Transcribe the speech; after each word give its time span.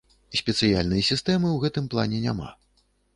Спецыяльнай 0.37 1.03
сістэмы 1.09 1.47
ў 1.51 1.57
гэтым 1.65 1.85
плане 1.91 2.23
няма. 2.25 2.49